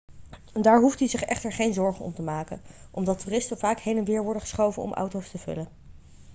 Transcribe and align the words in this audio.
daar 0.61 0.79
hoeft 0.79 0.99
u 0.99 1.07
zich 1.07 1.23
echter 1.23 1.51
geen 1.53 1.73
zorgen 1.73 2.05
om 2.05 2.13
te 2.13 2.21
maken 2.21 2.61
omdat 2.91 3.19
toeristen 3.19 3.57
vaak 3.57 3.79
heen 3.79 3.97
en 3.97 4.03
weer 4.05 4.23
worden 4.23 4.41
geschoven 4.41 4.81
om 4.81 4.93
auto's 4.93 5.29
te 5.31 5.37
vullen 5.37 5.67